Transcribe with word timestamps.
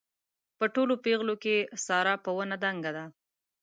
په 0.57 0.65
ټولو 0.73 0.93
پېغلو 1.03 1.35
کې 1.43 1.55
ساره 1.85 2.13
په 2.23 2.29
ونه 2.37 2.57
دنګه 2.63 2.91
ده. 2.97 3.05